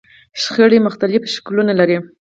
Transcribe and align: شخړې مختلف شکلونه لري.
شخړې 0.41 0.79
مختلف 0.87 1.21
شکلونه 1.35 1.73
لري. 1.79 1.97